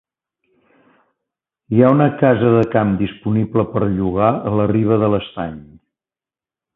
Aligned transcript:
Hi 1.75 1.83
ha 1.83 1.91
una 1.97 2.07
casa 2.23 2.49
de 2.57 2.63
camp 2.77 2.95
disponible 3.03 3.65
per 3.77 3.83
llogar 3.99 4.31
a 4.53 4.55
la 4.61 4.69
riba 4.73 4.99
de 5.05 5.11
l'estany. 5.17 5.61